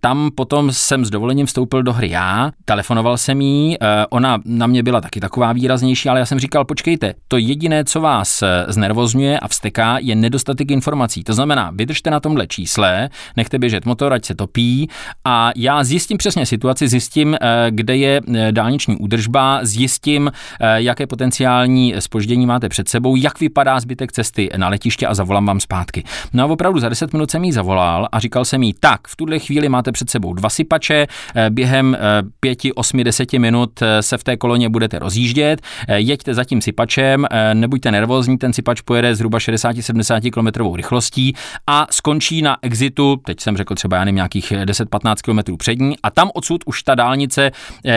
Tam 0.00 0.30
potom 0.34 0.72
jsem 0.72 1.04
s 1.04 1.10
dovolením 1.10 1.46
vstoupil 1.46 1.82
do 1.82 1.92
hry 1.92 2.10
já, 2.10 2.50
telefonoval 2.64 3.16
jsem 3.16 3.40
jí, 3.40 3.76
ona 4.10 4.38
na 4.44 4.66
mě 4.66 4.82
byla 4.82 5.00
taky 5.00 5.20
taková 5.20 5.52
výraznější, 5.52 6.08
ale 6.08 6.20
já 6.20 6.26
jsem 6.26 6.38
říkal, 6.38 6.64
počkejte, 6.64 7.14
to 7.28 7.36
jediné, 7.36 7.84
co 7.84 8.00
vás 8.00 8.42
e, 8.42 8.64
znervozňuje 8.68 9.38
a 9.38 9.48
vsteká, 9.48 9.98
je 9.98 10.14
nedostatek 10.14 10.70
informací. 10.70 11.24
To 11.24 11.34
znamená, 11.34 11.70
vydržte 11.74 12.10
na 12.10 12.20
tomhle 12.20 12.46
čísle, 12.46 13.08
nechte 13.36 13.58
běžet 13.58 13.86
motor, 13.86 14.12
ať 14.12 14.24
se 14.24 14.34
topí 14.34 14.88
a 15.24 15.50
já 15.56 15.84
zjistím 15.84 16.18
přesně 16.18 16.46
situaci, 16.46 16.88
zjistím, 16.88 17.34
e, 17.34 17.38
kde 17.70 17.96
je 17.96 18.20
e, 18.34 18.52
dálniční 18.52 18.96
údržba, 18.96 19.60
zjistím, 19.62 20.32
jaké 20.76 21.06
potenciální 21.06 21.94
spoždění 21.98 22.46
máte 22.46 22.68
před 22.68 22.88
sebou, 22.88 23.16
jak 23.16 23.40
vypadá 23.40 23.80
zbytek 23.86 24.12
cesty 24.12 24.48
na 24.56 24.68
letiště 24.68 25.06
a 25.06 25.14
zavolám 25.14 25.46
vám 25.46 25.60
zpátky. 25.60 26.04
No 26.32 26.44
a 26.44 26.46
opravdu 26.46 26.80
za 26.80 26.88
10 26.88 27.12
minut 27.12 27.30
jsem 27.30 27.44
jí 27.44 27.52
zavolal 27.52 28.08
a 28.12 28.20
říkal 28.20 28.44
jsem 28.44 28.62
jí, 28.62 28.74
tak, 28.80 29.08
v 29.08 29.16
tuhle 29.16 29.38
chvíli 29.38 29.68
máte 29.68 29.92
před 29.92 30.10
sebou 30.10 30.34
dva 30.34 30.50
sypače, 30.50 31.06
eh, 31.34 31.50
během 31.50 31.96
5, 32.40 32.58
8, 32.74 33.04
10 33.04 33.38
minut 33.38 33.82
eh, 33.82 34.02
se 34.02 34.18
v 34.18 34.24
té 34.24 34.36
koloně 34.36 34.68
budete 34.68 34.98
rozjíždět, 34.98 35.60
eh, 35.88 35.98
jeďte 35.98 36.34
za 36.34 36.44
tím 36.44 36.60
sypačem, 36.60 37.26
nebuďte 37.54 37.90
nervózní, 37.90 38.38
ten 38.38 38.52
sypač 38.52 38.80
pojede 38.80 39.14
zhruba 39.14 39.38
60-70 39.38 40.30
km 40.30 40.74
rychlostí 40.74 41.34
a 41.66 41.86
skončí 41.90 42.42
na 42.42 42.56
exitu, 42.62 43.16
teď 43.16 43.40
jsem 43.40 43.56
řekl 43.56 43.74
třeba 43.74 43.96
já 43.96 44.04
nevím, 44.04 44.14
nějakých 44.14 44.52
10-15 44.64 45.22
km 45.22 45.56
přední 45.56 45.96
a 46.02 46.10
tam 46.10 46.30
odsud 46.34 46.62
už 46.66 46.82
ta 46.82 46.94
dálnice 46.94 47.50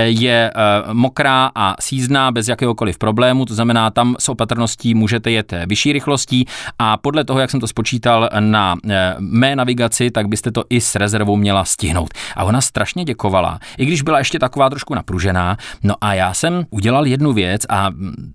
je 0.06 0.52
mokrá 0.94 1.52
a 1.56 1.76
sízná 1.80 2.32
bez 2.32 2.48
jakéhokoliv 2.48 2.98
problému, 2.98 3.46
to 3.46 3.56
znamená 3.56 3.90
tam 3.92 4.16
s 4.20 4.30
opatrností 4.30 4.94
můžete 4.94 5.32
jet 5.32 5.54
vyšší 5.66 5.79
vyšší 5.80 5.94
rychlostí 5.94 6.46
a 6.80 6.98
podle 6.98 7.24
toho, 7.24 7.40
jak 7.40 7.52
jsem 7.52 7.60
to 7.60 7.68
spočítal 7.68 8.30
na 8.40 8.76
eh, 8.90 9.16
mé 9.20 9.56
navigaci, 9.56 10.12
tak 10.12 10.28
byste 10.28 10.52
to 10.52 10.64
i 10.70 10.82
s 10.82 10.96
rezervou 10.96 11.36
měla 11.36 11.66
stihnout. 11.66 12.14
A 12.36 12.44
ona 12.44 12.62
strašně 12.62 13.06
děkovala, 13.06 13.60
i 13.78 13.86
když 13.86 14.02
byla 14.02 14.18
ještě 14.20 14.40
taková 14.40 14.70
trošku 14.70 14.96
napružená. 14.96 15.58
No 15.84 15.96
a 16.02 16.14
já 16.14 16.34
jsem 16.34 16.66
udělal 16.70 17.08
jednu 17.08 17.34
věc 17.34 17.62
a 17.70 17.90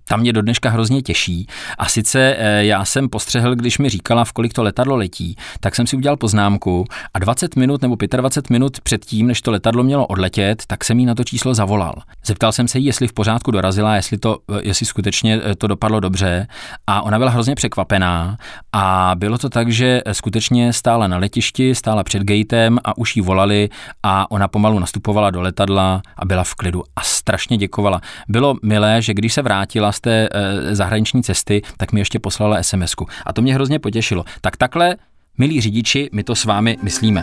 tam 0.07 0.19
mě 0.19 0.33
do 0.33 0.41
dneška 0.41 0.69
hrozně 0.69 1.01
těší. 1.01 1.47
A 1.77 1.85
sice 1.85 2.35
eh, 2.37 2.65
já 2.65 2.85
jsem 2.85 3.09
postřehl, 3.09 3.55
když 3.55 3.77
mi 3.77 3.89
říkala, 3.89 4.25
v 4.25 4.33
kolik 4.33 4.53
to 4.53 4.63
letadlo 4.63 4.95
letí, 4.95 5.35
tak 5.59 5.75
jsem 5.75 5.87
si 5.87 5.95
udělal 5.95 6.17
poznámku 6.17 6.85
a 7.13 7.19
20 7.19 7.55
minut 7.55 7.81
nebo 7.81 7.95
25 8.17 8.49
minut 8.49 8.81
předtím, 8.81 9.27
než 9.27 9.41
to 9.41 9.51
letadlo 9.51 9.83
mělo 9.83 10.07
odletět, 10.07 10.63
tak 10.67 10.83
jsem 10.83 10.99
jí 10.99 11.05
na 11.05 11.15
to 11.15 11.23
číslo 11.23 11.53
zavolal. 11.53 11.95
Zeptal 12.25 12.51
jsem 12.51 12.67
se 12.67 12.79
jí, 12.79 12.85
jestli 12.85 13.07
v 13.07 13.13
pořádku 13.13 13.51
dorazila, 13.51 13.95
jestli, 13.95 14.17
to, 14.17 14.37
eh, 14.49 14.59
jestli 14.63 14.85
skutečně 14.85 15.41
to 15.57 15.67
dopadlo 15.67 15.99
dobře 15.99 16.47
a 16.87 17.01
ona 17.01 17.17
byla 17.17 17.31
hrozně 17.35 17.55
překvapená 17.55 18.37
a 18.73 19.11
bylo 19.15 19.37
to 19.37 19.49
tak, 19.49 19.71
že 19.71 20.01
skutečně 20.11 20.73
stála 20.73 21.07
na 21.07 21.17
letišti, 21.17 21.75
stála 21.75 22.03
před 22.03 22.23
gatem 22.23 22.79
a 22.83 22.97
už 22.97 23.15
jí 23.15 23.21
volali 23.21 23.69
a 24.03 24.31
ona 24.31 24.47
pomalu 24.47 24.79
nastupovala 24.79 25.29
do 25.29 25.41
letadla 25.41 26.01
a 26.17 26.25
byla 26.25 26.43
v 26.43 26.55
klidu 26.55 26.83
a 26.95 27.01
strašně 27.01 27.57
děkovala. 27.57 28.01
Bylo 28.27 28.55
milé, 28.63 29.01
že 29.01 29.13
když 29.13 29.33
se 29.33 29.41
vrátila 29.41 29.91
z 29.91 29.99
té 29.99 30.29
e, 30.31 30.75
zahraniční 30.75 31.23
cesty, 31.23 31.61
tak 31.77 31.91
mi 31.91 32.01
ještě 32.01 32.19
poslala 32.19 32.63
sms 32.63 32.93
-ku. 32.93 33.05
A 33.25 33.33
to 33.33 33.41
mě 33.41 33.53
hrozně 33.53 33.79
potěšilo. 33.79 34.25
Tak 34.41 34.57
takhle, 34.57 34.95
milí 35.37 35.61
řidiči, 35.61 36.09
my 36.11 36.23
to 36.23 36.35
s 36.35 36.45
vámi 36.45 36.77
myslíme. 36.81 37.21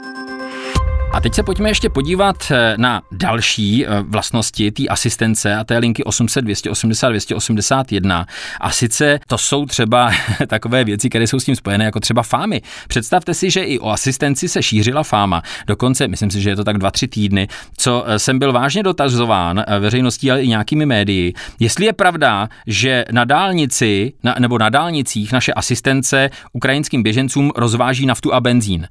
A 1.12 1.20
teď 1.20 1.34
se 1.34 1.42
pojďme 1.42 1.70
ještě 1.70 1.88
podívat 1.88 2.36
eh, 2.50 2.74
na 2.76 3.02
další 3.12 3.86
eh, 3.86 3.88
vlastnosti 4.02 4.70
té 4.70 4.86
asistence 4.86 5.56
a 5.56 5.64
té 5.64 5.78
linky 5.78 6.04
800 6.04 6.44
280 6.44 7.08
281. 7.08 8.26
A 8.60 8.70
sice 8.70 9.20
to 9.26 9.38
jsou 9.38 9.66
třeba 9.66 10.12
takové 10.46 10.84
věci, 10.84 11.08
které 11.08 11.26
jsou 11.26 11.40
s 11.40 11.44
tím 11.44 11.56
spojené, 11.56 11.84
jako 11.84 12.00
třeba 12.00 12.22
fámy. 12.22 12.62
Představte 12.88 13.34
si, 13.34 13.50
že 13.50 13.60
i 13.60 13.78
o 13.78 13.90
asistenci 13.90 14.48
se 14.48 14.62
šířila 14.62 15.02
fáma. 15.02 15.42
Dokonce, 15.66 16.08
myslím 16.08 16.30
si, 16.30 16.40
že 16.40 16.50
je 16.50 16.56
to 16.56 16.64
tak 16.64 16.78
dva, 16.78 16.90
tři 16.90 17.08
týdny, 17.08 17.48
co 17.76 18.04
eh, 18.06 18.18
jsem 18.18 18.38
byl 18.38 18.52
vážně 18.52 18.82
dotazován 18.82 19.64
veřejností, 19.80 20.30
ale 20.30 20.42
i 20.42 20.48
nějakými 20.48 20.86
médii. 20.86 21.32
Jestli 21.60 21.86
je 21.86 21.92
pravda, 21.92 22.48
že 22.66 23.04
na 23.12 23.24
dálnici 23.24 24.12
na, 24.22 24.34
nebo 24.38 24.58
na 24.58 24.68
dálnicích 24.68 25.32
naše 25.32 25.52
asistence 25.52 26.30
ukrajinským 26.52 27.02
běžencům 27.02 27.52
rozváží 27.56 28.06
naftu 28.06 28.34
a 28.34 28.40
benzín. 28.40 28.88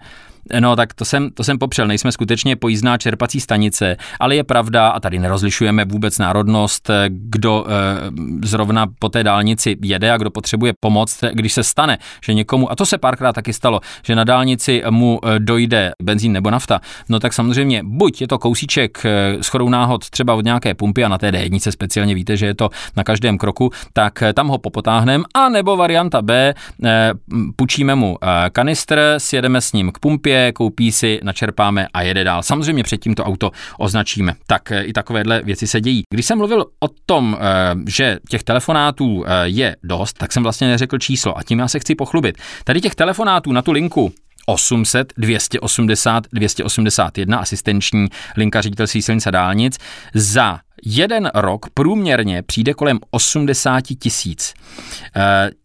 No 0.60 0.76
tak 0.76 0.94
to 0.94 1.06
jsem, 1.06 1.30
to 1.30 1.44
jsem 1.44 1.60
popřel, 1.60 1.88
nejsme 1.88 2.12
skutečně 2.12 2.56
pojízdná 2.56 2.98
čerpací 2.98 3.40
stanice, 3.42 3.98
ale 4.20 4.36
je 4.36 4.44
pravda, 4.44 4.90
a 4.90 5.00
tady 5.00 5.20
nerozlišujeme 5.20 5.86
vůbec 5.86 6.18
národnost, 6.18 6.90
kdo 7.08 7.66
e, 7.68 8.48
zrovna 8.48 8.88
po 9.00 9.10
té 9.10 9.24
dálnici 9.24 9.78
jede 9.82 10.12
a 10.12 10.18
kdo 10.18 10.32
potřebuje 10.32 10.74
pomoc, 10.80 11.24
když 11.34 11.54
se 11.54 11.64
stane, 11.64 11.98
že 12.26 12.34
někomu, 12.34 12.72
a 12.72 12.76
to 12.76 12.86
se 12.86 12.98
párkrát 12.98 13.34
taky 13.34 13.54
stalo, 13.54 13.80
že 14.06 14.16
na 14.16 14.24
dálnici 14.24 14.84
mu 14.90 15.20
eh, 15.24 15.40
dojde 15.40 15.92
benzín 16.04 16.32
nebo 16.32 16.50
nafta, 16.50 16.80
no 17.10 17.20
tak 17.20 17.34
samozřejmě 17.34 17.82
buď 17.84 18.22
je 18.22 18.28
to 18.28 18.40
kousíček 18.40 19.06
e, 19.06 19.38
shodou 19.44 19.70
náhod 19.70 20.10
třeba 20.10 20.36
od 20.36 20.46
nějaké 20.46 20.74
pumpy 20.74 21.04
a 21.04 21.08
na 21.08 21.18
té 21.18 21.32
D1 21.32 21.72
speciálně 21.72 22.16
víte, 22.16 22.38
že 22.38 22.46
je 22.46 22.56
to 22.56 22.70
na 22.98 23.04
každém 23.04 23.38
kroku, 23.38 23.72
tak 23.94 24.24
tam 24.34 24.48
ho 24.48 24.58
popotáhneme, 24.58 25.24
a 25.34 25.50
nebo 25.50 25.78
varianta 25.78 26.22
B, 26.22 26.54
e, 26.84 27.14
půjčíme 27.56 27.96
mu 27.96 28.18
kanistr, 28.52 29.16
sjedeme 29.18 29.62
s 29.62 29.74
ním 29.74 29.92
k 29.92 30.00
pumpě, 30.00 30.31
pumpě, 30.32 30.52
koupí 30.52 30.92
si, 30.92 31.20
načerpáme 31.24 31.88
a 31.94 32.02
jede 32.02 32.24
dál. 32.24 32.44
Samozřejmě 32.44 32.84
předtím 32.84 33.16
to 33.16 33.24
auto 33.24 33.52
označíme. 33.78 34.34
Tak 34.48 34.72
eh, 34.72 34.84
i 34.84 34.94
takovéhle 34.94 35.42
věci 35.44 35.68
se 35.68 35.82
dějí. 35.82 36.04
Když 36.10 36.26
jsem 36.26 36.38
mluvil 36.38 36.66
o 36.80 36.88
tom, 37.06 37.38
eh, 37.40 37.76
že 37.88 38.18
těch 38.30 38.44
telefonátů 38.44 39.24
eh, 39.26 39.32
je 39.44 39.76
dost, 39.84 40.14
tak 40.18 40.32
jsem 40.32 40.44
vlastně 40.44 40.68
neřekl 40.68 40.98
číslo 40.98 41.38
a 41.38 41.44
tím 41.44 41.60
já 41.60 41.68
se 41.68 41.80
chci 41.80 41.96
pochlubit. 41.96 42.38
Tady 42.64 42.82
těch 42.82 42.96
telefonátů 42.96 43.52
na 43.52 43.62
tu 43.62 43.72
linku 43.72 44.12
800 44.46 45.14
280 45.18 46.28
281 46.34 47.38
asistenční 47.38 48.08
linka 48.38 48.62
ředitelství 48.62 49.02
silnic 49.02 49.28
a 49.28 49.32
dálnic 49.32 49.78
za 50.14 50.60
jeden 50.86 51.32
rok 51.34 51.66
průměrně 51.74 52.44
přijde 52.44 52.74
kolem 52.74 53.00
80 53.12 53.84
tisíc 54.00 54.54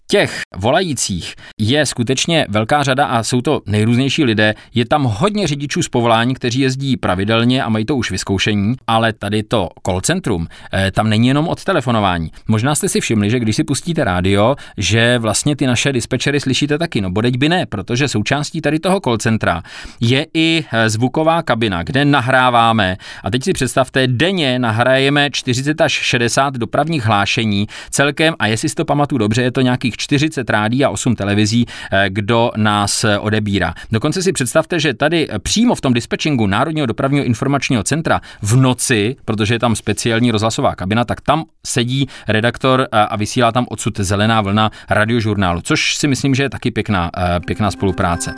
těch 0.08 0.40
volajících 0.56 1.34
je 1.60 1.86
skutečně 1.86 2.46
velká 2.48 2.82
řada 2.82 3.06
a 3.06 3.22
jsou 3.22 3.40
to 3.40 3.60
nejrůznější 3.66 4.24
lidé. 4.24 4.54
Je 4.74 4.86
tam 4.86 5.04
hodně 5.04 5.46
řidičů 5.46 5.82
z 5.82 5.88
povolání, 5.88 6.34
kteří 6.34 6.60
jezdí 6.60 6.96
pravidelně 6.96 7.64
a 7.64 7.68
mají 7.68 7.84
to 7.84 7.96
už 7.96 8.10
vyzkoušení, 8.10 8.74
ale 8.86 9.12
tady 9.12 9.42
to 9.42 9.68
call 9.86 10.00
centrum, 10.00 10.46
eh, 10.72 10.90
tam 10.90 11.08
není 11.08 11.28
jenom 11.28 11.48
od 11.48 11.64
telefonování. 11.64 12.30
Možná 12.48 12.74
jste 12.74 12.88
si 12.88 13.00
všimli, 13.00 13.30
že 13.30 13.38
když 13.38 13.56
si 13.56 13.64
pustíte 13.64 14.04
rádio, 14.04 14.56
že 14.76 15.18
vlastně 15.18 15.56
ty 15.56 15.66
naše 15.66 15.92
dispečery 15.92 16.40
slyšíte 16.40 16.78
taky. 16.78 17.00
No 17.00 17.10
bodeď 17.10 17.36
by 17.36 17.48
ne, 17.48 17.66
protože 17.66 18.08
součástí 18.08 18.60
tady 18.60 18.78
toho 18.78 19.00
call 19.00 19.18
centra 19.18 19.62
je 20.00 20.26
i 20.34 20.64
eh, 20.72 20.90
zvuková 20.90 21.42
kabina, 21.42 21.82
kde 21.82 22.04
nahráváme. 22.04 22.96
A 23.24 23.30
teď 23.30 23.44
si 23.44 23.52
představte, 23.52 24.06
denně 24.06 24.58
nahrajeme 24.58 25.30
40 25.30 25.80
až 25.80 25.92
60 25.92 26.54
dopravních 26.54 27.04
hlášení 27.04 27.66
celkem 27.90 28.34
a 28.38 28.46
jestli 28.46 28.68
si 28.68 28.74
to 28.74 28.84
pamatuju 28.84 29.18
dobře, 29.18 29.42
je 29.42 29.52
to 29.52 29.60
nějakých 29.60 29.95
40 29.96 30.50
rádí 30.50 30.84
a 30.84 30.90
8 30.90 31.16
televizí, 31.16 31.66
eh, 31.92 32.06
kdo 32.08 32.50
nás 32.56 33.04
eh, 33.04 33.18
odebírá. 33.18 33.74
Dokonce 33.92 34.22
si 34.22 34.32
představte, 34.32 34.80
že 34.80 34.94
tady 34.94 35.28
eh, 35.30 35.38
přímo 35.38 35.74
v 35.74 35.80
tom 35.80 35.92
dispečingu 35.92 36.46
Národního 36.46 36.86
dopravního 36.86 37.24
informačního 37.24 37.82
centra 37.82 38.20
v 38.42 38.56
noci, 38.56 39.16
protože 39.24 39.54
je 39.54 39.58
tam 39.58 39.76
speciální 39.76 40.30
rozhlasová 40.30 40.74
kabina, 40.74 41.04
tak 41.04 41.20
tam 41.20 41.44
sedí 41.66 42.08
redaktor 42.28 42.88
a 42.92 43.16
vysílá 43.16 43.52
tam 43.52 43.66
odsud 43.70 44.00
zelená 44.00 44.40
vlna 44.40 44.70
radiožurnálu, 44.90 45.60
což 45.60 45.96
si 45.96 46.08
myslím, 46.08 46.34
že 46.34 46.42
je 46.42 46.50
taky 46.50 46.70
pěkná, 46.70 47.10
pěkná 47.46 47.70
spolupráce. 47.70 48.34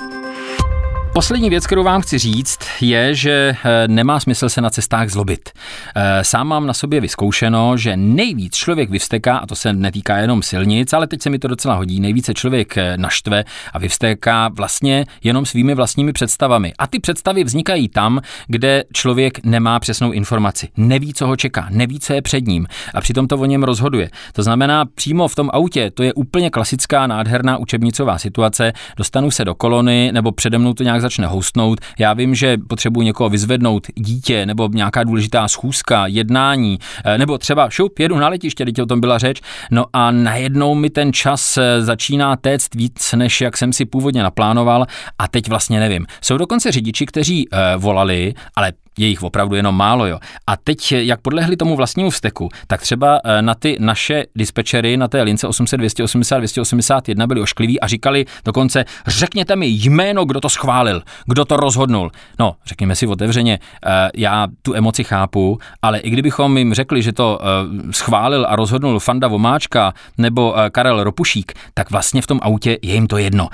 Poslední 1.19 1.51
věc, 1.51 1.67
kterou 1.67 1.83
vám 1.83 2.01
chci 2.01 2.19
říct, 2.19 2.59
je, 2.81 3.15
že 3.15 3.57
eh, 3.65 3.89
nemá 3.89 4.21
smysl 4.21 4.49
se 4.49 4.61
na 4.61 4.71
cestách 4.71 5.09
zlobit. 5.09 5.51
Eh, 5.97 6.25
sám 6.25 6.49
mám 6.49 6.67
na 6.67 6.75
sobě 6.75 7.01
vyzkoušeno, 7.01 7.77
že 7.77 7.97
nejvíc 7.97 8.55
člověk 8.55 8.91
vyvsteká, 8.91 9.39
a 9.39 9.47
to 9.47 9.57
se 9.57 9.73
netýká 9.73 10.19
jenom 10.19 10.43
silnic, 10.43 10.93
ale 10.93 11.07
teď 11.07 11.23
se 11.23 11.31
mi 11.31 11.39
to 11.39 11.49
docela 11.49 11.75
hodí, 11.75 12.01
nejvíce 12.01 12.35
člověk 12.35 12.77
eh, 12.77 12.97
naštve 12.97 13.45
a 13.73 13.79
vyvstéká 13.79 14.49
vlastně 14.49 15.07
jenom 15.25 15.47
svými 15.47 15.75
vlastními 15.75 16.13
představami. 16.13 16.73
A 16.79 16.87
ty 16.87 16.99
představy 16.99 17.45
vznikají 17.45 17.89
tam, 17.89 18.21
kde 18.47 18.85
člověk 18.93 19.45
nemá 19.45 19.81
přesnou 19.81 20.13
informaci, 20.13 20.69
neví, 20.77 21.15
co 21.15 21.27
ho 21.27 21.37
čeká, 21.37 21.67
neví, 21.71 22.01
co 22.01 22.13
je 22.13 22.23
před 22.23 22.47
ním 22.47 22.67
a 22.95 23.01
přitom 23.01 23.29
to 23.29 23.39
o 23.39 23.45
něm 23.45 23.63
rozhoduje. 23.63 24.11
To 24.33 24.43
znamená, 24.43 24.85
přímo 24.85 25.29
v 25.29 25.35
tom 25.35 25.51
autě, 25.53 25.91
to 25.91 26.03
je 26.03 26.13
úplně 26.13 26.51
klasická 26.51 27.07
nádherná 27.07 27.57
učebnicová 27.57 28.19
situace, 28.19 28.73
dostanu 28.97 29.31
se 29.31 29.45
do 29.45 29.55
kolony 29.55 30.11
nebo 30.13 30.33
přede 30.33 30.59
mnou 30.59 30.75
to 30.75 30.83
nějak 30.83 31.08
začne 31.09 31.27
hostnout. 31.27 31.81
Já 31.99 32.13
vím, 32.13 32.35
že 32.35 32.59
potřebuji 32.69 33.01
někoho 33.03 33.31
vyzvednout, 33.31 33.87
dítě 33.95 34.47
nebo 34.47 34.69
nějaká 34.73 35.05
důležitá 35.05 35.49
schůzka, 35.49 36.07
jednání, 36.07 36.79
eh, 37.05 37.19
nebo 37.19 37.39
třeba 37.39 37.71
šup, 37.71 37.99
jedu 37.99 38.19
na 38.19 38.29
letiště, 38.29 38.65
teď 38.65 38.83
o 38.83 38.87
tom 38.87 39.01
byla 39.01 39.19
řeč. 39.19 39.41
No 39.71 39.85
a 39.93 40.11
najednou 40.11 40.75
mi 40.75 40.91
ten 40.91 41.13
čas 41.13 41.57
eh, 41.57 41.83
začíná 41.83 42.37
téct 42.37 42.75
víc, 42.75 43.15
než 43.17 43.41
jak 43.41 43.57
jsem 43.57 43.73
si 43.73 43.85
původně 43.85 44.23
naplánoval 44.23 44.87
a 45.19 45.29
teď 45.29 45.49
vlastně 45.49 45.81
nevím. 45.81 46.07
Jsou 46.21 46.37
dokonce 46.37 46.73
řidiči, 46.73 47.07
kteří 47.07 47.49
uh, 47.49 47.59
volali, 47.83 48.35
ale 48.57 48.73
je 49.01 49.07
jich 49.07 49.23
opravdu 49.23 49.55
jenom 49.55 49.77
málo, 49.77 50.07
jo. 50.07 50.19
A 50.47 50.57
teď, 50.57 50.93
jak 50.93 51.21
podlehli 51.21 51.57
tomu 51.57 51.77
vlastnímu 51.77 52.11
vzteku, 52.11 52.49
tak 52.67 52.81
třeba 52.81 53.21
eh, 53.25 53.43
na 53.43 53.55
ty 53.55 53.77
naše 53.81 54.25
dispečery 54.35 54.97
na 54.97 55.09
té 55.09 55.23
lince 55.23 55.47
800 55.47 55.79
280 55.79 56.39
281 56.39 57.27
byli 57.27 57.41
oškliví 57.41 57.81
a 57.81 57.87
říkali 57.87 58.25
dokonce, 58.45 58.85
řekněte 59.07 59.57
mi 59.57 59.67
jméno, 59.67 60.25
kdo 60.25 60.41
to 60.41 60.49
schválil, 60.49 61.03
kdo 61.27 61.45
to 61.45 61.57
rozhodnul. 61.57 62.11
No, 62.39 62.57
řekněme 62.67 62.95
si 62.95 63.07
otevřeně, 63.07 63.59
eh, 63.87 64.11
já 64.17 64.47
tu 64.63 64.75
emoci 64.75 65.05
chápu, 65.05 65.59
ale 65.83 65.99
i 65.99 66.11
kdybychom 66.11 66.59
jim 66.59 66.75
řekli, 66.75 67.03
že 67.03 67.13
to 67.13 67.39
eh, 67.43 67.93
schválil 67.93 68.47
a 68.49 68.57
rozhodnul 68.57 68.99
Fanda 69.01 69.29
Vomáčka 69.29 69.95
nebo 70.19 70.55
Karel 70.73 71.05
Ropušík, 71.05 71.53
tak 71.75 71.91
vlastně 71.91 72.23
v 72.23 72.27
tom 72.27 72.41
autě 72.43 72.79
je 72.83 72.95
jim 72.95 73.07
to 73.07 73.19
jedno. 73.19 73.49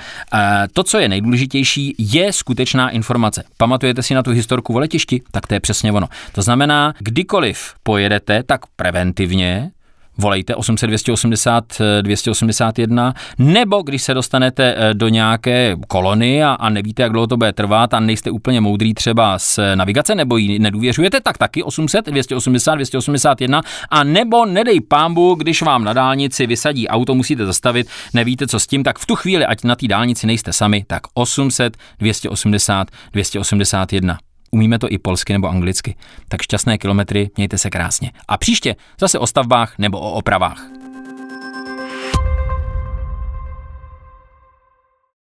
To, 0.73 0.83
co 0.83 0.99
je 0.99 1.09
nejdůležitější, 1.09 1.95
je 1.97 2.33
skutečná 2.33 2.89
informace. 2.89 3.43
Pamatujete 3.57 4.03
si 4.03 4.13
na 4.13 4.23
tu 4.23 4.31
historku 4.31 4.73
o 4.73 4.79
letišti? 4.79 5.21
Tak 5.35 5.47
to 5.47 5.53
je 5.53 5.59
přesně 5.59 5.91
ono. 5.91 6.07
To 6.31 6.41
znamená, 6.41 6.93
kdykoliv 6.99 7.73
pojedete, 7.83 8.43
tak 8.43 8.61
preventivně, 8.75 9.71
volejte 10.17 10.55
800 10.55 10.87
280 10.87 11.63
281, 12.01 13.13
nebo 13.39 13.81
když 13.81 14.01
se 14.01 14.13
dostanete 14.13 14.75
eh, 14.77 14.93
do 14.93 15.07
nějaké 15.07 15.75
kolony 15.87 16.43
a, 16.43 16.53
a 16.53 16.69
nevíte, 16.69 17.03
jak 17.03 17.11
dlouho 17.11 17.27
to 17.27 17.37
bude 17.37 17.53
trvat 17.53 17.93
a 17.93 17.99
nejste 17.99 18.31
úplně 18.31 18.61
moudrý 18.61 18.93
třeba 18.93 19.39
z 19.39 19.59
navigace 19.75 20.15
nebo 20.15 20.37
ji 20.37 20.59
nedůvěřujete, 20.59 21.21
tak 21.21 21.37
taky 21.37 21.63
800 21.63 22.05
280 22.05 22.75
281 22.75 23.61
a 23.89 24.03
nebo 24.03 24.45
nedej 24.45 24.81
pámbu, 24.81 25.35
když 25.35 25.61
vám 25.61 25.83
na 25.83 25.93
dálnici 25.93 26.47
vysadí 26.47 26.87
auto, 26.87 27.15
musíte 27.15 27.45
zastavit, 27.45 27.87
nevíte 28.13 28.47
co 28.47 28.59
s 28.59 28.67
tím, 28.67 28.83
tak 28.83 28.99
v 28.99 29.05
tu 29.05 29.15
chvíli, 29.15 29.45
ať 29.45 29.63
na 29.63 29.75
té 29.75 29.87
dálnici 29.87 30.27
nejste 30.27 30.53
sami, 30.53 30.83
tak 30.87 31.01
800 31.13 31.77
280 31.99 32.87
281. 33.13 34.17
Umíme 34.55 34.79
to 34.79 34.87
i 34.91 34.97
polsky 34.97 35.33
nebo 35.33 35.49
anglicky. 35.49 35.95
Tak 36.27 36.41
šťastné 36.41 36.77
kilometry, 36.77 37.29
mějte 37.37 37.57
se 37.57 37.69
krásně. 37.69 38.11
A 38.27 38.37
příště 38.37 38.75
zase 38.99 39.19
o 39.19 39.27
stavbách 39.27 39.77
nebo 39.77 39.99
o 39.99 40.11
opravách. 40.11 40.84